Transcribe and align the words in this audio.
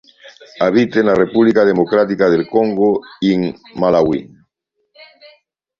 Habita 0.61 0.99
en 0.99 1.05
la 1.05 1.13
República 1.13 1.63
Democrática 1.63 2.27
del 2.27 2.47
Congo 2.47 3.01
y 3.19 3.33
en 3.35 3.55
Malaui. 3.75 4.35